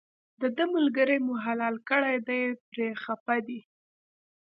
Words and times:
دده 0.41 0.63
ملګری 0.75 1.17
مو 1.25 1.33
حلال 1.45 1.75
کړی 1.89 2.17
دی 2.27 2.41
پرې 2.69 2.87
خپه 3.03 3.35
دی. 3.47 3.59